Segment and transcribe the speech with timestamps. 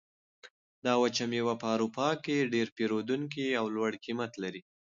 [0.85, 4.61] دا وچه مېوه په اروپا کې ډېر پېرودونکي او لوړ قیمت لري.